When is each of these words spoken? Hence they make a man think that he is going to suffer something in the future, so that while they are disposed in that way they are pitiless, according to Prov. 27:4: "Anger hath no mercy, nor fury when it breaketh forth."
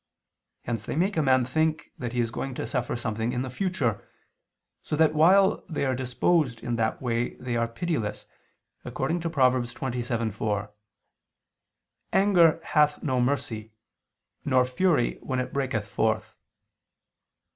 Hence 0.63 0.87
they 0.87 0.95
make 0.95 1.15
a 1.15 1.21
man 1.21 1.45
think 1.45 1.91
that 1.99 2.11
he 2.11 2.21
is 2.21 2.31
going 2.31 2.55
to 2.55 2.65
suffer 2.65 2.95
something 2.95 3.31
in 3.31 3.43
the 3.43 3.51
future, 3.51 4.03
so 4.81 4.95
that 4.95 5.13
while 5.13 5.63
they 5.69 5.85
are 5.85 5.93
disposed 5.93 6.59
in 6.63 6.75
that 6.77 7.03
way 7.03 7.35
they 7.35 7.55
are 7.55 7.67
pitiless, 7.67 8.25
according 8.83 9.19
to 9.19 9.29
Prov. 9.29 9.53
27:4: 9.53 10.71
"Anger 12.11 12.59
hath 12.63 13.03
no 13.03 13.21
mercy, 13.21 13.73
nor 14.43 14.65
fury 14.65 15.19
when 15.21 15.37
it 15.39 15.53
breaketh 15.53 15.87
forth." 15.87 16.33